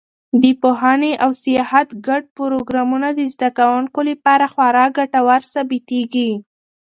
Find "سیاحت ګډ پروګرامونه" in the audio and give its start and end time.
1.43-3.07